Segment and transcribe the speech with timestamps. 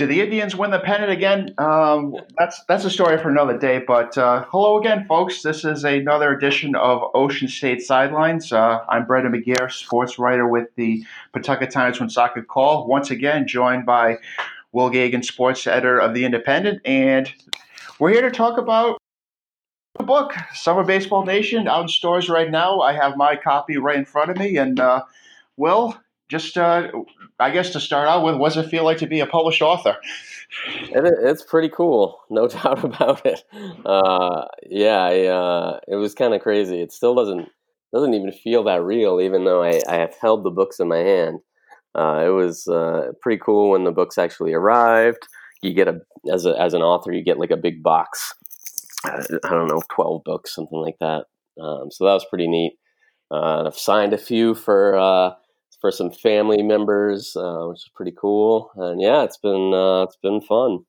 [0.00, 1.54] do the Indians win the pennant again?
[1.58, 3.84] Um, that's that's a story for another day.
[3.86, 5.42] But uh, hello again, folks.
[5.42, 8.50] This is another edition of Ocean State Sidelines.
[8.50, 11.04] Uh, I'm Brendan McGair, sports writer with the
[11.34, 12.88] Pawtucket Times Woonsocket Call.
[12.88, 14.16] Once again, joined by
[14.72, 17.30] Will Geoghegan, sports editor of the Independent, and
[17.98, 18.96] we're here to talk about
[19.98, 22.80] the book, Summer Baseball Nation, out in stores right now.
[22.80, 25.02] I have my copy right in front of me, and uh,
[25.58, 25.94] Will,
[26.30, 26.88] just uh,
[27.38, 29.60] I guess to start out with, what does it feel like to be a published
[29.60, 29.96] author?
[30.74, 33.42] It, it's pretty cool, no doubt about it.
[33.84, 36.80] Uh, yeah, I, uh, it was kind of crazy.
[36.80, 37.48] It still doesn't
[37.92, 40.98] doesn't even feel that real, even though I, I have held the books in my
[40.98, 41.40] hand.
[41.92, 45.26] Uh, it was uh, pretty cool when the books actually arrived.
[45.60, 46.00] You get a
[46.32, 48.34] as a as an author, you get like a big box.
[49.04, 51.24] I don't know, twelve books, something like that.
[51.60, 52.74] Um, so that was pretty neat.
[53.30, 54.96] Uh, I've signed a few for
[55.80, 58.70] for some family members, uh, which is pretty cool.
[58.76, 60.84] And yeah, it's been uh, it's been fun.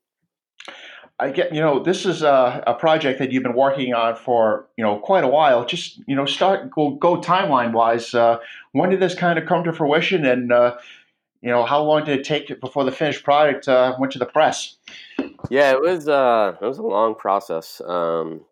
[1.18, 4.66] I get you know this is a, a, project that you've been working on for
[4.76, 5.64] you know quite a while.
[5.64, 8.14] Just you know start go, go timeline wise.
[8.14, 8.38] Uh,
[8.72, 10.76] when did this kind of come to fruition, and uh,
[11.40, 14.26] you know how long did it take before the finished product uh, went to the
[14.26, 14.76] press?
[15.48, 17.80] Yeah, it was uh, it was a long process.
[17.86, 18.44] Um,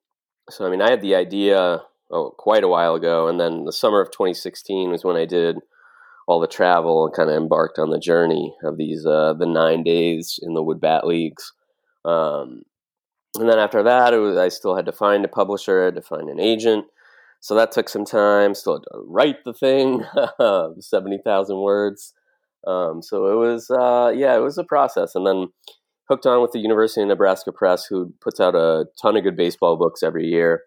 [0.48, 3.72] so I mean, I had the idea oh, quite a while ago, and then the
[3.72, 5.56] summer of 2016 was when I did
[6.30, 9.82] all the travel and kind of embarked on the journey of these uh, the nine
[9.82, 11.52] days in the wood bat leagues.
[12.04, 12.62] Um,
[13.36, 16.02] and then after that, was, I still had to find a publisher, I had to
[16.02, 16.84] find an agent.
[17.40, 18.54] So that took some time.
[18.54, 20.04] Still had to write the thing,
[20.80, 22.14] seventy thousand words.
[22.64, 25.16] Um, so it was, uh, yeah, it was a process.
[25.16, 25.48] And then
[26.08, 29.36] hooked on with the University of Nebraska Press, who puts out a ton of good
[29.36, 30.62] baseball books every year.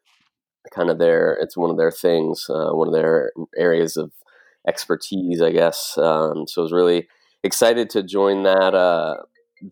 [0.73, 4.11] Kind of their, it's one of their things, uh, one of their areas of
[4.67, 5.97] expertise, I guess.
[5.97, 7.07] Um, so I was really
[7.43, 9.17] excited to join that uh,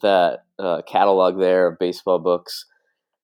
[0.02, 2.66] that uh, catalog there of baseball books,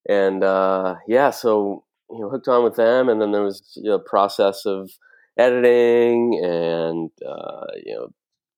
[0.08, 3.90] and uh, yeah, so you know hooked on with them, and then there was you
[3.90, 4.92] know process of
[5.38, 8.08] editing and uh, you know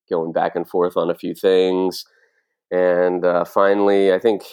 [0.10, 2.06] going back and forth on a few things,
[2.72, 4.44] and uh, finally, I think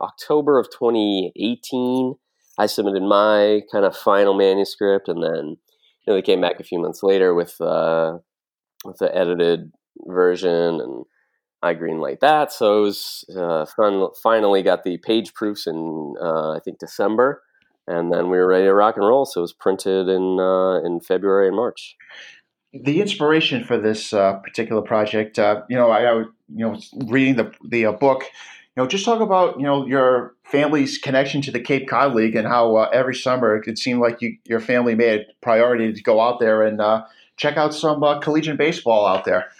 [0.00, 2.14] October of 2018.
[2.58, 5.56] I submitted my kind of final manuscript, and then
[6.06, 8.18] you know, they came back a few months later with uh,
[8.84, 9.72] with the edited
[10.06, 11.04] version, and
[11.62, 12.52] I greenlight that.
[12.52, 14.08] So it was uh, fun.
[14.22, 17.42] Finally, got the page proofs in uh, I think December,
[17.86, 19.24] and then we were ready to rock and roll.
[19.26, 21.96] So it was printed in uh, in February and March.
[22.72, 26.80] The inspiration for this uh, particular project, uh, you know, I, I, was you know
[27.06, 28.24] reading the the book
[28.76, 32.36] you know, just talk about you know your family's connection to the Cape Cod League
[32.36, 35.92] and how uh, every summer it seemed like you, your family made it a priority
[35.92, 37.04] to go out there and uh,
[37.36, 39.50] check out some uh, collegiate baseball out there.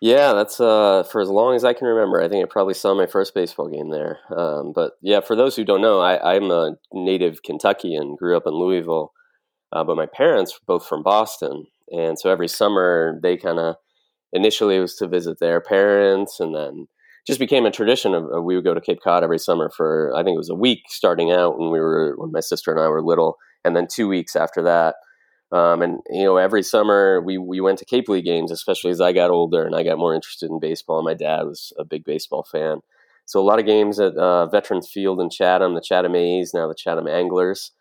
[0.00, 2.20] Yeah, that's uh, for as long as I can remember.
[2.20, 4.18] I think I probably saw my first baseball game there.
[4.36, 8.46] Um, but yeah, for those who don't know, I, am a native Kentuckian, grew up
[8.46, 9.12] in Louisville,
[9.70, 13.76] uh, but my parents were both from Boston, and so every summer they kind of
[14.32, 16.88] initially was to visit their parents, and then
[17.26, 20.22] just became a tradition of, we would go to Cape Cod every summer for I
[20.22, 22.88] think it was a week starting out when we were when my sister and I
[22.88, 24.96] were little, and then two weeks after that.
[25.52, 29.00] Um, and you know, every summer we we went to Cape League games, especially as
[29.00, 30.98] I got older and I got more interested in baseball.
[30.98, 32.80] And my dad was a big baseball fan,
[33.26, 36.68] so a lot of games at uh, Veterans Field in Chatham, the Chatham A's, now
[36.68, 37.72] the Chatham Anglers.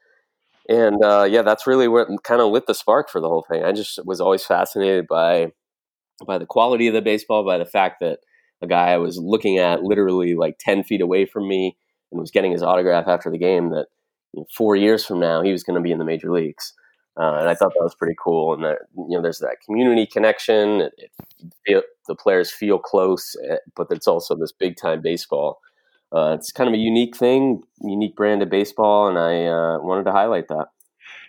[0.69, 3.63] And uh, yeah, that's really what kind of lit the spark for the whole thing.
[3.63, 5.51] I just was always fascinated by
[6.25, 8.19] by the quality of the baseball, by the fact that
[8.61, 11.77] a guy I was looking at literally like 10 feet away from me
[12.11, 13.87] and was getting his autograph after the game that
[14.33, 16.73] you know, four years from now he was going to be in the major leagues.
[17.19, 18.53] Uh, and I thought that was pretty cool.
[18.53, 20.81] And that you know, there's that community connection.
[20.81, 21.11] It,
[21.65, 25.59] it, the players feel close, eh, but it's also this big time baseball.
[26.13, 30.03] Uh, it's kind of a unique thing, unique brand of baseball, and I uh, wanted
[30.03, 30.67] to highlight that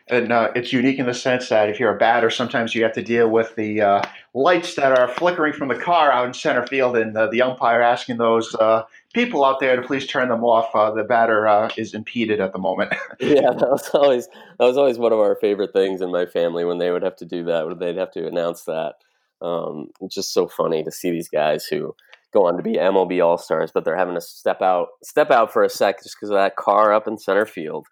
[0.08, 2.92] and uh, it's unique in the sense that if you're a batter, sometimes you have
[2.94, 4.02] to deal with the uh,
[4.34, 7.80] lights that are flickering from the car out in center field, and uh, the umpire
[7.80, 8.82] asking those uh,
[9.14, 10.74] people out there to please turn them off.
[10.74, 12.92] Uh, the batter uh, is impeded at the moment.
[13.20, 14.28] yeah, that was always
[14.58, 17.16] that was always one of our favorite things in my family when they would have
[17.16, 17.66] to do that.
[17.66, 18.94] When they'd have to announce that.
[19.40, 21.96] Um, it's just so funny to see these guys who
[22.32, 25.52] go on to be MLB All Stars, but they're having to step out step out
[25.52, 27.86] for a sec just because of that car up in center field.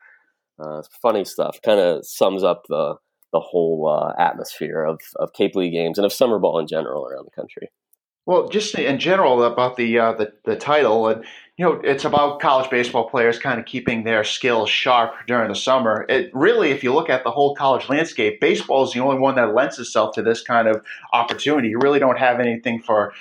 [0.61, 1.59] Uh, funny stuff.
[1.63, 2.97] Kind of sums up the
[3.33, 7.07] the whole uh, atmosphere of, of Cape League games and of summer ball in general
[7.07, 7.69] around the country.
[8.27, 11.25] Well, just in general about the uh, the, the title, and
[11.57, 15.55] you know, it's about college baseball players kind of keeping their skills sharp during the
[15.55, 16.07] summer.
[16.09, 19.37] It really, if you look at the whole college landscape, baseball is the only one
[19.37, 20.83] that lends itself to this kind of
[21.13, 21.69] opportunity.
[21.69, 23.13] You really don't have anything for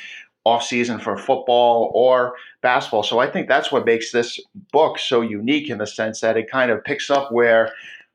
[0.45, 3.03] off season for football or basketball.
[3.03, 4.39] So I think that's what makes this
[4.71, 7.71] book so unique in the sense that it kind of picks up where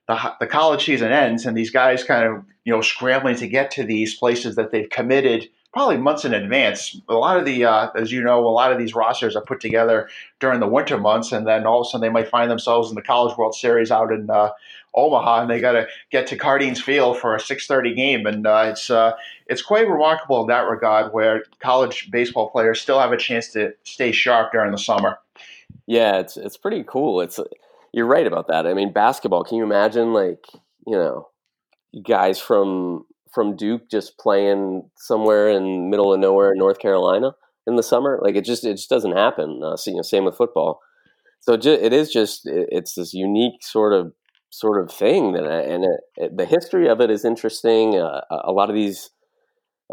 [0.09, 3.71] the, the college season ends and these guys kind of you know scrambling to get
[3.73, 6.97] to these places that they've committed probably months in advance.
[7.09, 9.61] A lot of the, uh, as you know, a lot of these rosters are put
[9.61, 12.91] together during the winter months, and then all of a sudden they might find themselves
[12.91, 14.51] in the College World Series out in uh,
[14.95, 18.67] Omaha, and they got to get to Cardines Field for a 6:30 game, and uh,
[18.69, 19.15] it's uh,
[19.49, 23.75] it's quite remarkable in that regard, where college baseball players still have a chance to
[23.83, 25.19] stay sharp during the summer.
[25.87, 27.21] Yeah, it's it's pretty cool.
[27.21, 27.41] It's
[27.93, 28.65] you're right about that.
[28.65, 29.43] I mean, basketball.
[29.43, 30.47] Can you imagine, like
[30.87, 31.29] you know,
[32.05, 37.33] guys from from Duke just playing somewhere in middle of nowhere in North Carolina
[37.67, 38.19] in the summer.
[38.23, 39.61] Like it just it just doesn't happen.
[39.65, 40.81] Uh, so, you know, same with football.
[41.41, 44.13] So it is just it's this unique sort of
[44.49, 47.99] sort of thing that and it, it, the history of it is interesting.
[47.99, 49.11] Uh, a lot of these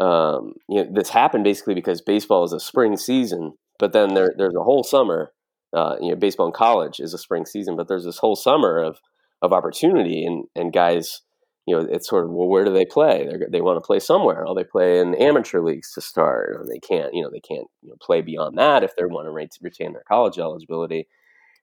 [0.00, 4.32] um, you know this happened basically because baseball is a spring season, but then there,
[4.36, 5.32] there's a whole summer.
[5.74, 8.78] Uh, you know, baseball in college is a spring season, but there's this whole summer
[8.78, 8.98] of
[9.42, 11.20] of opportunity and and guys
[11.66, 13.26] you know, it's sort of well, where do they play?
[13.28, 14.44] They're, they want to play somewhere.
[14.46, 17.66] Oh, they play in amateur leagues to start, and they can't, you know, they can't
[17.82, 21.06] you know, play beyond that if they want to retain their college eligibility.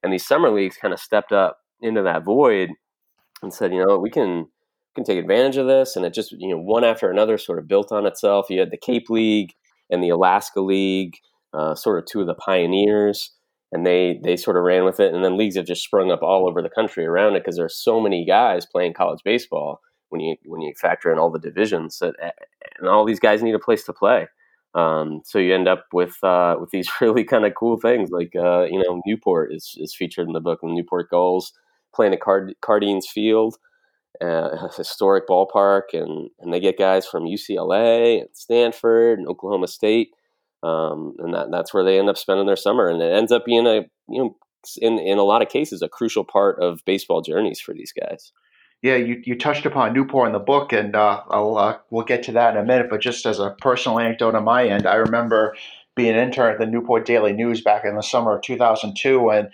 [0.02, 2.70] And these summer leagues kind of stepped up into that void
[3.42, 4.46] and said, you know, we can
[4.94, 7.68] can take advantage of this, and it just you know one after another sort of
[7.68, 8.46] built on itself.
[8.48, 9.52] You had the Cape League
[9.90, 11.16] and the Alaska League,
[11.52, 13.32] uh, sort of two of the pioneers
[13.72, 16.22] and they they sort of ran with it and then leagues have just sprung up
[16.22, 19.80] all over the country around it because there's so many guys playing college baseball
[20.10, 22.14] when you when you factor in all the divisions that
[22.78, 24.28] and all these guys need a place to play.
[24.74, 28.34] Um, so you end up with uh, with these really kind of cool things like
[28.36, 30.60] uh, you know Newport is, is featured in the book.
[30.62, 31.52] The Newport Gulls
[31.94, 33.56] playing at Card- Cardines Field,
[34.20, 40.10] uh, historic ballpark, and and they get guys from UCLA and Stanford and Oklahoma State,
[40.62, 43.44] um, and that that's where they end up spending their summer, and it ends up
[43.44, 44.36] being a you know
[44.80, 48.30] in in a lot of cases a crucial part of baseball journeys for these guys
[48.82, 52.22] yeah, you, you touched upon Newport in the book, and uh, I'll uh, we'll get
[52.24, 52.88] to that in a minute.
[52.88, 55.54] But just as a personal anecdote on my end, I remember
[55.94, 59.50] being an intern at the Newport Daily News back in the summer of 2002, and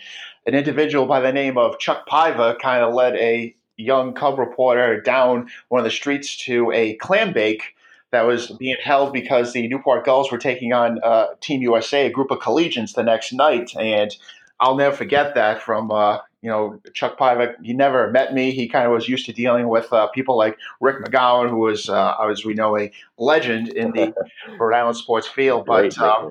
[0.47, 5.01] an individual by the name of Chuck Paiva kind of led a young cub reporter
[5.01, 7.75] down one of the streets to a clam bake
[8.13, 12.11] that was being held because the Newport Gulls were taking on uh, Team USA, a
[12.11, 14.17] group of collegians, the next night, and
[14.61, 18.53] I'll never forget that from uh, you know, Chuck Paiva, he never met me.
[18.53, 21.89] He kind of was used to dealing with uh, people like Rick McGowan, who was,
[21.89, 24.15] uh, as we know, a legend in the
[24.61, 25.67] Rhode Island sports field.
[25.67, 26.31] But um,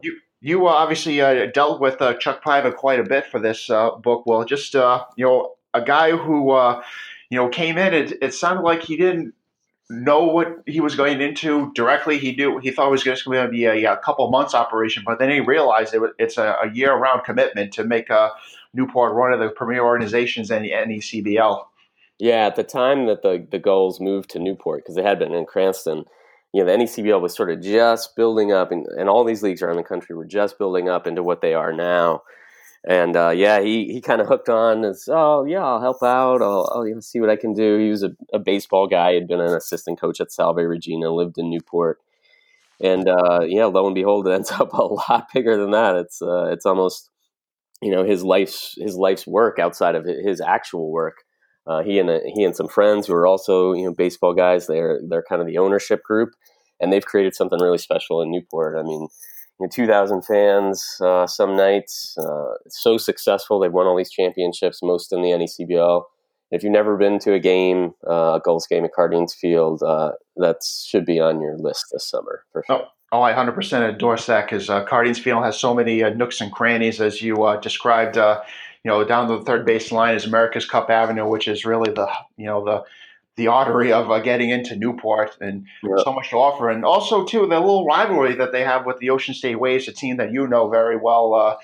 [0.00, 3.90] you, you obviously uh, dealt with uh, Chuck Paiva quite a bit for this uh,
[3.96, 4.24] book.
[4.24, 6.58] Well, just, uh, you know, a guy who,
[7.28, 9.34] you know, came in, it, it sounded like he didn't
[9.90, 12.16] know what he was going into directly.
[12.16, 15.02] He knew he thought it was just going to be a, a couple months operation,
[15.04, 18.30] but then he realized it, it's a, a year round commitment to make a
[18.74, 21.64] Newport one of the premier organizations in the NECBL.
[22.18, 25.34] Yeah, at the time that the the Gulls moved to Newport, because they had been
[25.34, 26.04] in Cranston,
[26.52, 29.62] you know, the NECBL was sort of just building up, and, and all these leagues
[29.62, 32.22] around the country were just building up into what they are now.
[32.86, 36.40] And uh, yeah, he, he kind of hooked on as, oh, yeah, I'll help out.
[36.40, 37.78] I'll, I'll you know, see what I can do.
[37.78, 39.14] He was a, a baseball guy.
[39.14, 42.00] He'd been an assistant coach at Salve Regina, lived in Newport.
[42.80, 45.96] And uh, yeah, lo and behold, it ends up a lot bigger than that.
[45.96, 47.10] It's uh, it's almost
[47.82, 51.18] you know his life's his life's work outside of his actual work.
[51.66, 54.66] Uh, he and he and some friends who are also you know baseball guys.
[54.66, 56.30] They're they're kind of the ownership group,
[56.80, 58.76] and they've created something really special in Newport.
[58.78, 59.08] I mean,
[59.60, 62.16] you know, 2,000 fans uh, some nights.
[62.18, 63.60] Uh, so successful.
[63.60, 66.02] They've won all these championships, most in the NECBL.
[66.50, 70.12] If you've never been to a game, uh, a Gulls game at Cardines Field, uh,
[70.36, 72.82] that should be on your list this summer for sure.
[72.82, 76.52] Oh Oh, I 100% endorse that because uh, Field has so many uh, nooks and
[76.52, 78.16] crannies, as you uh, described.
[78.16, 78.40] Uh,
[78.84, 82.08] you know, down the third base line is America's Cup Avenue, which is really the
[82.36, 82.84] you know the
[83.36, 86.02] the artery of uh, getting into Newport, and yeah.
[86.04, 86.70] so much to offer.
[86.70, 89.92] And also, too, the little rivalry that they have with the Ocean State Waves, a
[89.92, 91.56] team that you know very well uh,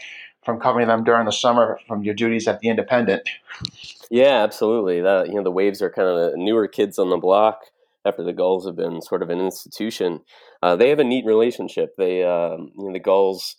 [0.45, 3.29] from covering them during the summer from your duties at the Independent.
[4.11, 5.01] Yeah, absolutely.
[5.01, 7.67] That you know, the Waves are kind of the newer kids on the block
[8.07, 10.21] after the Gulls have been sort of an institution.
[10.63, 11.91] Uh, they have a neat relationship.
[11.99, 13.57] They, um, you know, the Gulls,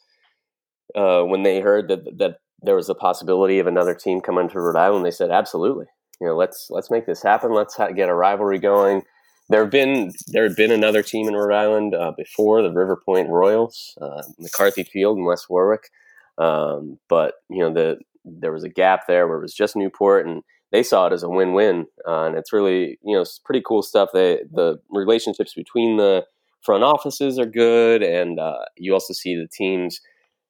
[0.96, 4.60] uh, when they heard that that there was a possibility of another team coming to
[4.60, 5.86] Rhode Island, they said, "Absolutely,
[6.22, 7.54] you know, let's let's make this happen.
[7.54, 9.04] Let's ha- get a rivalry going."
[9.50, 13.01] There have been there had been another team in Rhode Island uh, before, the River
[13.06, 15.89] Point Royals, uh, McCarthy Field in West Warwick,
[16.38, 20.27] um, but you know the there was a gap there where it was just Newport
[20.27, 20.44] and
[20.77, 23.81] they saw it as a win-win, uh, and it's really you know it's pretty cool
[23.81, 24.10] stuff.
[24.13, 26.24] They the relationships between the
[26.62, 30.00] front offices are good, and uh, you also see the teams.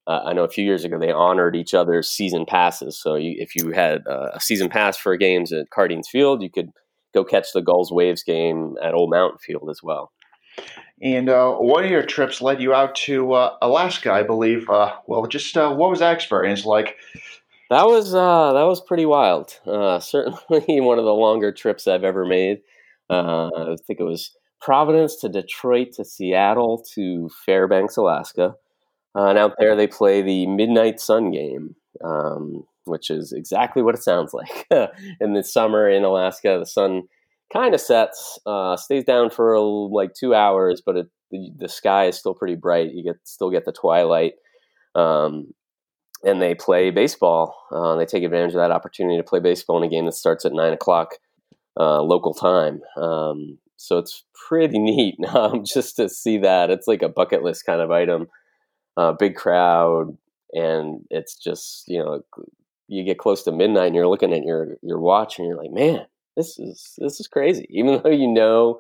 [0.06, 3.00] Uh, I know a few years ago they honored each other's season passes.
[3.00, 6.50] So you, if you had uh, a season pass for games at Cardines Field, you
[6.50, 6.72] could
[7.14, 10.12] go catch the Gulls Waves game at Old Mountain Field as well.
[11.02, 14.70] And uh, one of your trips led you out to uh, Alaska, I believe.
[14.70, 16.98] Uh, well, just uh, what was that experience like?
[17.70, 19.60] That was uh, that was pretty wild.
[19.66, 22.60] Uh, certainly one of the longer trips I've ever made.
[23.10, 28.56] I think it was Providence to Detroit to Seattle to Fairbanks, Alaska.
[29.16, 34.04] and out there, they play the Midnight Sun game, um, which is exactly what it
[34.04, 34.68] sounds like.
[35.20, 37.04] in the summer in Alaska, the sun
[37.52, 42.06] kind of sets, uh, stays down for like two hours, but it, the, the, sky
[42.06, 42.94] is still pretty bright.
[42.94, 44.34] You get still get the twilight,
[44.96, 45.54] um,
[46.28, 47.56] and they play baseball.
[47.72, 50.46] Uh, they take advantage of that opportunity to play baseball in a game that starts
[50.46, 51.16] at nine o'clock
[51.80, 52.82] uh, local time.
[52.98, 56.70] Um, so it's pretty neat um, just to see that.
[56.70, 58.28] It's like a bucket list kind of item.
[58.98, 60.18] Uh, big crowd,
[60.54, 62.22] and it's just you know
[62.88, 65.72] you get close to midnight and you're looking at your your watch and you're like,
[65.72, 66.06] man,
[66.36, 67.68] this is this is crazy.
[67.70, 68.80] Even though you know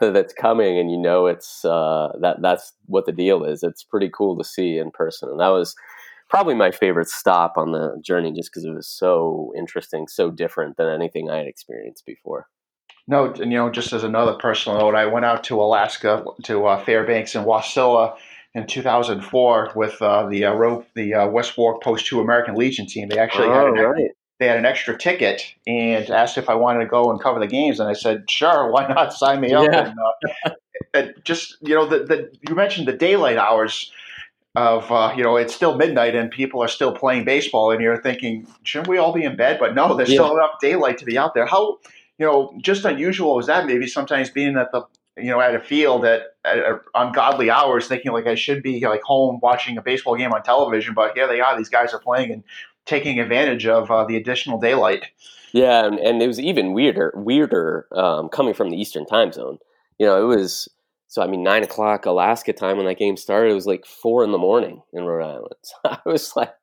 [0.00, 3.62] that it's coming and you know it's uh, that that's what the deal is.
[3.62, 5.76] It's pretty cool to see in person, and that was
[6.30, 10.76] probably my favorite stop on the journey, just because it was so interesting, so different
[10.76, 12.48] than anything I had experienced before.
[13.06, 16.66] No, and you know, just as another personal note, I went out to Alaska to
[16.66, 18.16] uh, Fairbanks and Wasilla
[18.54, 23.08] in 2004 with uh, the uh, the uh, West Warwick Post Two American Legion team.
[23.08, 24.10] They actually oh, had an, right
[24.40, 27.46] they had an extra ticket and asked if I wanted to go and cover the
[27.46, 29.12] games, and I said, "Sure, why not?
[29.12, 29.88] Sign me up." Yeah.
[29.88, 29.98] And,
[30.46, 30.50] uh,
[30.94, 33.92] and just you know, the, the you mentioned the daylight hours
[34.56, 38.00] of uh, you know it's still midnight and people are still playing baseball, and you're
[38.00, 39.58] thinking, shouldn't we all be in bed?
[39.60, 40.16] But no, there's yeah.
[40.16, 41.46] still enough daylight to be out there.
[41.46, 41.78] How
[42.18, 43.66] you know, just unusual was that?
[43.66, 44.82] Maybe sometimes being at the
[45.16, 49.02] you know at a field at, at ungodly hours, thinking like I should be like
[49.02, 51.56] home watching a baseball game on television, but here they are.
[51.56, 52.44] These guys are playing and
[52.86, 55.06] taking advantage of uh, the additional daylight.
[55.52, 59.58] Yeah, and, and, it was even weirder, weirder um, coming from the Eastern Time Zone.
[59.98, 60.68] You know, it was
[61.10, 61.22] so.
[61.22, 63.50] I mean, nine o'clock Alaska time when that game started.
[63.50, 65.54] It was like four in the morning in Rhode Island.
[65.84, 66.54] I was like,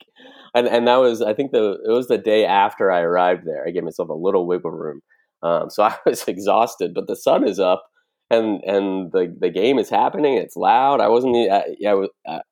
[0.56, 3.68] and and that was I think the it was the day after I arrived there.
[3.68, 5.02] I gave myself a little wiggle room.
[5.44, 7.86] Um, so I was exhausted, but the sun is up
[8.30, 10.36] and and the the game is happening.
[10.36, 11.00] It's loud.
[11.02, 11.36] I wasn't.
[11.52, 12.10] I, I, was,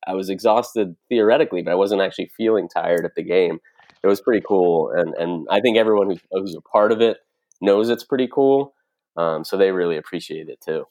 [0.08, 3.60] I was exhausted theoretically, but I wasn't actually feeling tired at the game.
[4.04, 7.18] It was pretty cool, and and I think everyone who's, who's a part of it
[7.62, 8.74] knows it's pretty cool.
[9.18, 10.86] Um, so they really appreciate it too.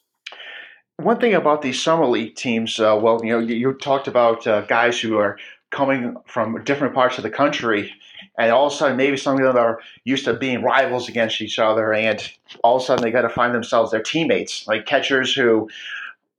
[0.99, 4.47] One thing about these summer league teams, uh, well, you know, you, you talked about
[4.47, 5.39] uh, guys who are
[5.71, 7.93] coming from different parts of the country
[8.39, 11.41] and all of a sudden maybe some of them are used to being rivals against
[11.41, 12.33] each other and
[12.63, 15.69] all of a sudden they got to find themselves their teammates like catchers who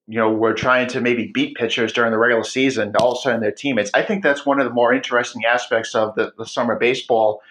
[0.07, 3.21] you know were trying to maybe beat pitchers during the regular season all of a
[3.21, 3.91] sudden their teammates.
[3.93, 7.41] I think that's one of the more interesting aspects of the, the summer baseball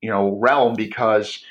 [0.00, 1.42] you know realm because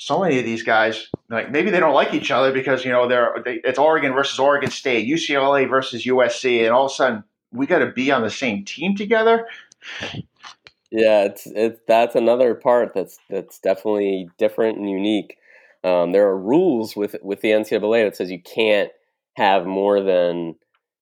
[0.00, 3.06] so many of these guys like maybe they don't like each other because you know
[3.06, 7.24] they're they, it's oregon versus oregon state ucla versus usc and all of a sudden
[7.52, 9.46] we got to be on the same team together
[10.90, 15.36] yeah, it's it's that's another part that's that's definitely different and unique.
[15.84, 18.90] Um, there are rules with with the NCAA that says you can't
[19.34, 20.56] have more than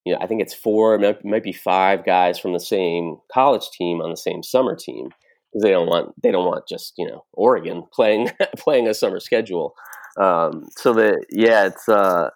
[0.05, 0.19] you know.
[0.21, 4.03] I think it's four, it might, might be five guys from the same college team
[4.03, 5.11] on the same summer team
[5.55, 9.75] they don't want they don't want just you know Oregon playing playing a summer schedule.
[10.19, 12.31] Um, so that yeah, it's uh,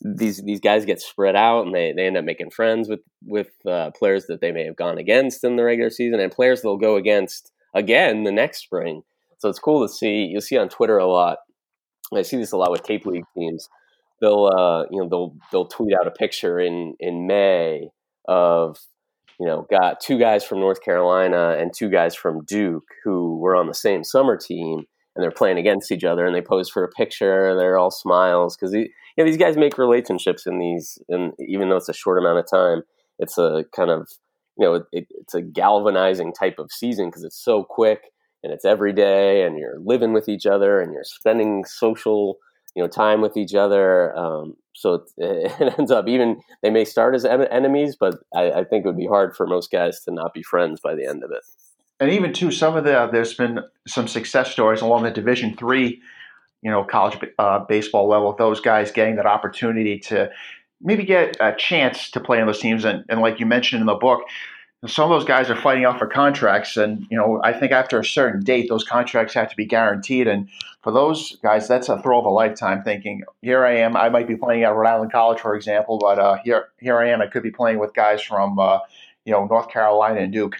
[0.00, 3.50] these these guys get spread out and they, they end up making friends with with
[3.66, 6.76] uh, players that they may have gone against in the regular season and players they'll
[6.76, 9.02] go against again the next spring.
[9.38, 10.24] So it's cool to see.
[10.24, 11.38] You'll see on Twitter a lot.
[12.14, 13.68] I see this a lot with Cape League teams.
[14.20, 17.88] They'll uh, you know they'll they'll tweet out a picture in in May
[18.26, 18.78] of
[19.38, 23.56] you know got two guys from North Carolina and two guys from Duke who were
[23.56, 24.84] on the same summer team
[25.18, 27.48] and they're playing against each other and they pose for a picture.
[27.48, 31.68] and They're all smiles because you know, these guys make relationships in these, and even
[31.68, 32.82] though it's a short amount of time,
[33.18, 34.08] it's a kind of
[34.56, 38.12] you know it, it's a galvanizing type of season because it's so quick
[38.44, 42.38] and it's every day and you're living with each other and you're spending social
[42.76, 45.02] you know time with each other um, so it,
[45.60, 48.96] it, ends up even they may start as enemies but I, I, think it would
[48.96, 51.42] be hard for most guys to not be friends by the end of it
[52.00, 56.00] and even too, some of the there's been some success stories along the Division three,
[56.62, 58.34] you know, college uh, baseball level.
[58.36, 60.30] Those guys getting that opportunity to
[60.80, 63.86] maybe get a chance to play on those teams, and, and like you mentioned in
[63.86, 64.22] the book,
[64.86, 67.98] some of those guys are fighting out for contracts, and you know I think after
[67.98, 70.28] a certain date, those contracts have to be guaranteed.
[70.28, 70.48] And
[70.82, 72.84] for those guys, that's a throw of a lifetime.
[72.84, 76.18] Thinking, here I am, I might be playing at Rhode Island College, for example, but
[76.18, 78.78] uh, here here I am, I could be playing with guys from uh,
[79.24, 80.56] you know North Carolina and Duke.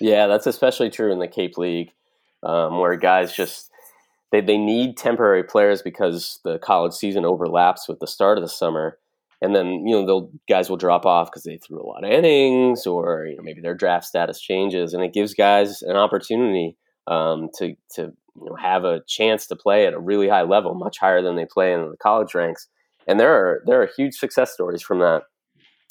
[0.00, 1.92] Yeah, that's especially true in the Cape League,
[2.44, 3.72] um, where guys just
[4.30, 8.48] they they need temporary players because the college season overlaps with the start of the
[8.48, 8.98] summer
[9.40, 12.10] and then you know the guys will drop off because they threw a lot of
[12.10, 14.94] innings or you know maybe their draft status changes.
[14.94, 16.76] And it gives guys an opportunity
[17.06, 20.74] um, to to you know have a chance to play at a really high level
[20.74, 22.68] much higher than they play in the college ranks.
[23.06, 25.22] And there are there are huge success stories from that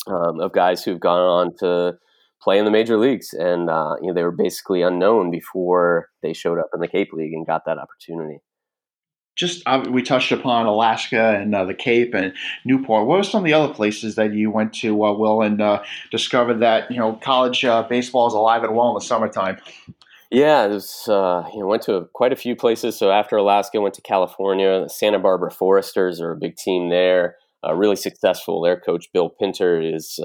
[0.08, 1.98] um, of guys who've gone on to
[2.42, 3.34] play in the major leagues.
[3.34, 7.13] And uh, you know they were basically unknown before they showed up in the Cape
[7.13, 8.42] League and got that opportunity
[9.38, 12.34] just uh, we touched upon Alaska and uh, the Cape and
[12.65, 13.06] Newport.
[13.06, 15.84] What were some of the other places that you went to, uh, Will, and uh,
[16.12, 19.60] discovered that you know college uh, baseball is alive and well in the summertime?
[20.29, 22.98] Yeah, it was, uh, you know, went to a, quite a few places.
[22.98, 24.82] So after Alaska, went to California.
[24.82, 28.62] The Santa Barbara Foresters are a big team there, really successful.
[28.62, 30.20] Their coach Bill Pintard is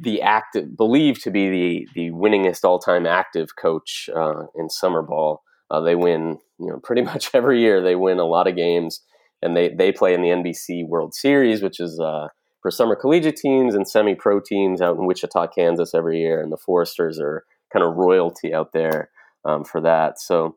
[0.00, 4.08] the active, believed to be the the winningest all time active coach
[4.54, 5.42] in summer ball.
[5.70, 7.82] Uh, they win, you know, pretty much every year.
[7.82, 9.00] They win a lot of games,
[9.42, 12.28] and they they play in the NBC World Series, which is uh,
[12.62, 16.42] for summer collegiate teams and semi pro teams out in Wichita, Kansas, every year.
[16.42, 19.10] And the Foresters are kind of royalty out there
[19.44, 20.20] um, for that.
[20.20, 20.56] So.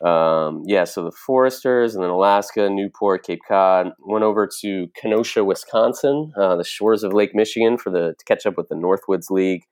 [0.00, 3.90] Um, yeah, so the Foresters and then Alaska, Newport, Cape Cod.
[3.98, 8.46] Went over to Kenosha, Wisconsin, uh, the shores of Lake Michigan for the to catch
[8.46, 9.64] up with the Northwoods League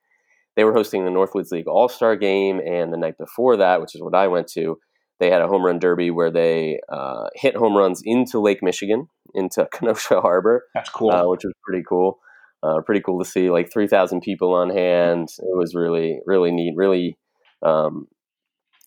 [0.57, 3.95] they were hosting the Northwoods League All Star Game, and the night before that, which
[3.95, 4.79] is what I went to,
[5.21, 9.09] they had a home run derby where they uh, hit home runs into Lake Michigan,
[9.35, 10.65] into Kenosha Harbor.
[10.75, 12.19] That's cool, uh, which was pretty cool.
[12.63, 15.29] Uh, pretty cool to see, like three thousand people on hand.
[15.39, 16.75] It was really, really neat.
[16.75, 17.17] Really,
[17.65, 18.07] um,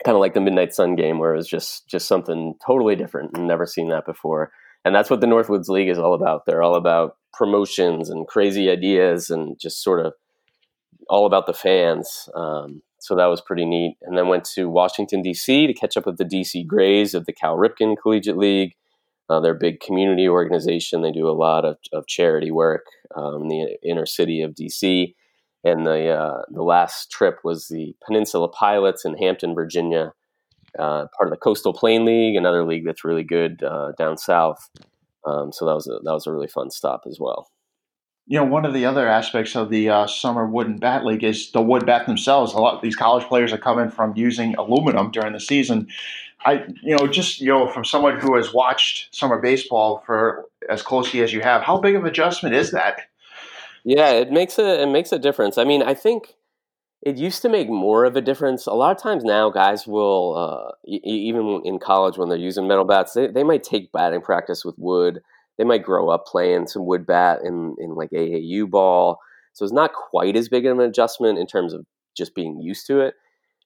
[0.03, 3.37] kind of like the Midnight Sun game, where it was just just something totally different
[3.37, 4.51] and never seen that before.
[4.85, 6.45] And that's what the Northwoods League is all about.
[6.45, 10.13] They're all about promotions and crazy ideas and just sort of
[11.09, 12.29] all about the fans.
[12.35, 13.97] Um, so that was pretty neat.
[14.01, 15.67] And then went to Washington D.C.
[15.67, 16.63] to catch up with the D.C.
[16.63, 18.75] Grays of the Cal Ripken Collegiate League.
[19.29, 21.01] Uh, they're a big community organization.
[21.01, 25.15] They do a lot of, of charity work um, in the inner city of D.C.
[25.63, 30.13] And the uh, the last trip was the Peninsula Pilots in Hampton, Virginia,
[30.77, 34.69] uh, part of the Coastal Plain League, another league that's really good uh, down south.
[35.25, 37.49] Um, so that was a, that was a really fun stop as well
[38.29, 41.51] you know, one of the other aspects of the uh, summer wooden bat league is
[41.51, 42.53] the wood bat themselves.
[42.53, 45.87] A lot of these college players are coming from using aluminum during the season.
[46.45, 50.83] I, you know, just you know, from someone who has watched summer baseball for as
[50.83, 53.01] closely as you have, how big of adjustment is that?
[53.83, 55.57] Yeah, it makes a it makes a difference.
[55.57, 56.35] I mean, I think
[57.01, 58.67] it used to make more of a difference.
[58.67, 62.67] A lot of times now, guys will uh, e- even in college when they're using
[62.67, 65.23] metal bats, they, they might take batting practice with wood
[65.59, 69.19] they might grow up playing some wood bat in, in like AAU ball.
[69.53, 71.85] So it's not quite as big of an adjustment in terms of
[72.17, 73.13] just being used to it.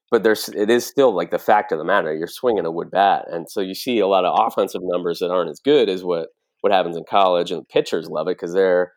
[0.10, 2.14] But there's it is still like the fact of the matter.
[2.14, 5.32] You're swinging a wood bat, and so you see a lot of offensive numbers that
[5.32, 6.30] aren't as good as what
[6.62, 7.52] what happens in college.
[7.52, 8.92] And pitchers love it because they're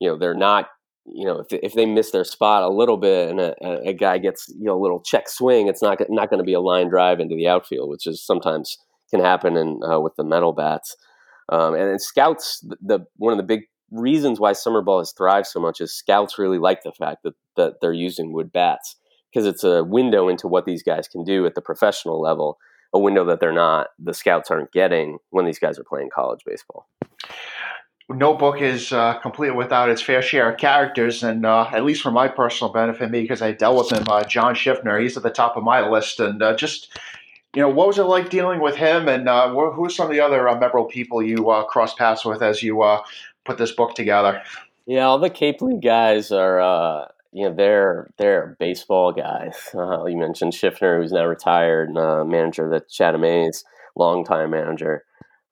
[0.00, 0.66] you know they're not
[1.04, 3.54] you know if if they miss their spot a little bit and a,
[3.88, 6.54] a guy gets you know a little check swing, it's not not going to be
[6.54, 8.76] a line drive into the outfield, which is sometimes
[9.10, 10.96] can happen in uh, with the metal bats.
[11.48, 15.12] Um, and, and scouts, the, the, one of the big reasons why summer ball has
[15.12, 18.96] thrived so much is scouts really like the fact that that they're using wood bats
[19.32, 22.58] because it's a window into what these guys can do at the professional level,
[22.92, 26.40] a window that they're not the scouts aren't getting when these guys are playing college
[26.46, 26.86] baseball.
[28.08, 32.02] No book is uh, complete without its fair share of characters, and uh, at least
[32.02, 35.24] for my personal benefit, me because I dealt with him, uh, John Schiffner, he's at
[35.24, 36.96] the top of my list, and uh, just
[37.56, 40.12] you know, what was it like dealing with him, and uh, who are some of
[40.12, 43.02] the other uh, memorable people you uh, cross paths with as you uh,
[43.46, 44.42] put this book together?
[44.84, 49.56] Yeah, all the Cape League guys are, uh, you know, they're they're baseball guys.
[49.74, 53.64] Uh, you mentioned Schiffner, who's now retired, manager of the Chatham A's,
[53.96, 55.04] longtime manager.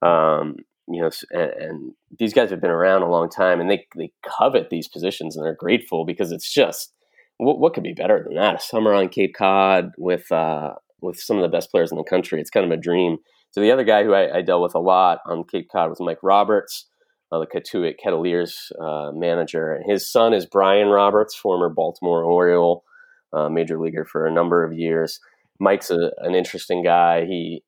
[0.03, 3.87] Um, you know, and, and, these guys have been around a long time, and they
[3.97, 6.93] they covet these positions, and they're grateful because it's just
[7.39, 8.57] what, what could be better than that?
[8.57, 12.05] A summer on Cape Cod with uh, with some of the best players in the
[12.05, 12.41] country.
[12.41, 13.19] It's kind of a dream.
[13.51, 16.01] So the other guy who I, I dealt with a lot on Cape Cod was
[16.01, 16.89] Mike Roberts,
[17.31, 19.73] uh, the Cotuit Kettleers uh, manager.
[19.73, 22.85] And his son is Brian Roberts, former Baltimore Oriole
[23.33, 25.21] uh, major leaguer for a number of years.
[25.61, 27.25] Mike's a, an interesting guy.
[27.27, 27.63] He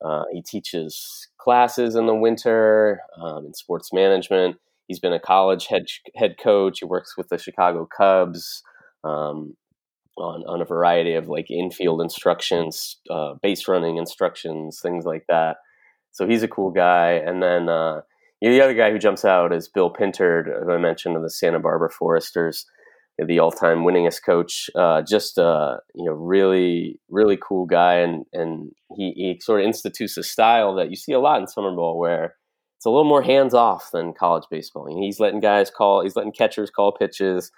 [0.00, 4.56] uh, he teaches classes in the winter um, in sports management.
[4.86, 6.78] He's been a college head head coach.
[6.80, 8.62] He works with the Chicago Cubs.
[9.04, 9.56] Um,
[10.18, 15.56] on on a variety of like infield instructions, uh, base running instructions, things like that.
[16.12, 17.12] So he's a cool guy.
[17.12, 18.02] And then uh,
[18.40, 21.58] the other guy who jumps out is Bill Pintard, who I mentioned of the Santa
[21.58, 22.66] Barbara Foresters,
[23.18, 24.68] the all-time winningest coach.
[24.74, 29.66] Uh, just uh, you know, really, really cool guy, and and he, he sort of
[29.66, 32.34] institutes a style that you see a lot in summer ball, where
[32.76, 34.86] it's a little more hands off than college baseball.
[35.00, 37.50] He's letting guys call, he's letting catchers call pitches.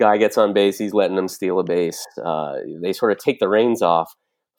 [0.00, 2.04] Guy gets on base, he's letting them steal a base.
[2.24, 4.12] Uh, they sort of take the reins off.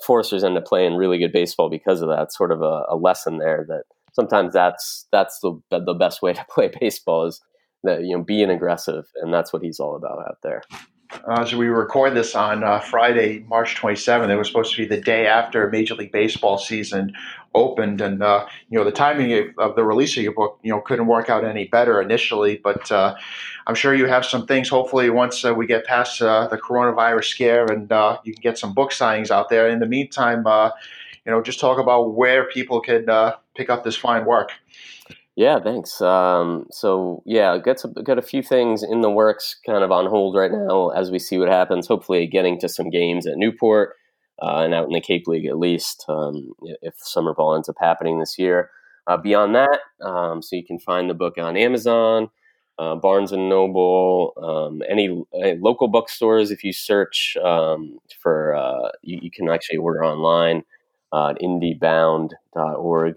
[0.05, 2.31] Foresters end up playing really good baseball because of that.
[2.31, 6.45] sort of a, a lesson there that sometimes that's that's the the best way to
[6.53, 7.41] play baseball is
[7.83, 10.61] that you know being aggressive, and that's what he's all about out there.
[11.13, 14.87] Uh, as we record this on uh, Friday, March 27th, it was supposed to be
[14.87, 17.13] the day after Major League Baseball season
[17.53, 20.71] opened, and uh, you know the timing of, of, the release of your book, you
[20.71, 22.57] know, couldn't work out any better initially.
[22.63, 23.15] But uh,
[23.67, 24.69] I'm sure you have some things.
[24.69, 27.81] Hopefully, once uh, we get past uh, the coronavirus scare, and
[28.23, 29.67] you can get some book signings out there.
[29.67, 30.45] In the meantime,
[31.25, 33.05] you know, just talk about where people can
[33.53, 34.51] pick up this fine work.
[35.35, 36.01] Yeah, thanks.
[36.01, 40.35] Um, so yeah, got got a few things in the works, kind of on hold
[40.35, 41.87] right now as we see what happens.
[41.87, 43.95] Hopefully, getting to some games at Newport
[44.41, 47.77] uh, and out in the Cape League at least, um, if summer ball ends up
[47.79, 48.69] happening this year.
[49.07, 52.29] Uh, beyond that, um, so you can find the book on Amazon,
[52.77, 56.51] uh, Barnes and Noble, um, any, any, local bookstores.
[56.51, 60.63] If you search um, for, uh, you, you, can actually order online
[61.11, 63.15] uh, indiebound.org.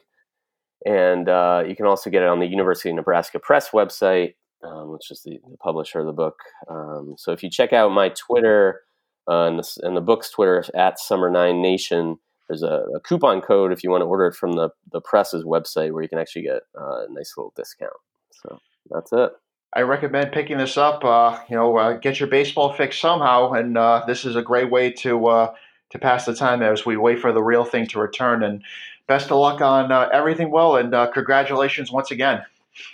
[0.84, 4.92] And uh, you can also get it on the University of Nebraska Press website, um,
[4.92, 6.36] which is the, the, publisher of the book.
[6.68, 8.82] Um, so if you check out my Twitter
[9.28, 12.18] uh, and, the, and the book's Twitter at Summer Nine Nation,
[12.48, 15.44] there's a, a, coupon code if you want to order it from the, the press's
[15.44, 17.92] website where you can actually get uh, a nice little discount.
[18.30, 18.58] So
[18.90, 19.30] that's it.
[19.74, 21.04] I recommend picking this up.
[21.04, 24.70] Uh, you know, uh, get your baseball fix somehow, and uh, this is a great
[24.70, 25.54] way to uh,
[25.90, 28.44] to pass the time as we wait for the real thing to return.
[28.44, 28.62] And
[29.06, 32.42] best of luck on uh, everything well, and uh, congratulations once again.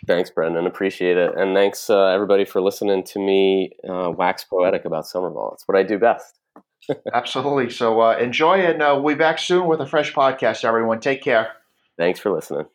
[0.06, 0.66] Thanks, Brendan.
[0.66, 1.34] Appreciate it.
[1.36, 5.52] And thanks, uh, everybody, for listening to me uh, wax poetic about summer ball.
[5.54, 6.38] It's what I do best.
[7.14, 7.70] Absolutely.
[7.70, 11.00] So uh, enjoy, and uh, we'll be back soon with a fresh podcast, everyone.
[11.00, 11.52] Take care.
[11.96, 12.66] Thanks for listening.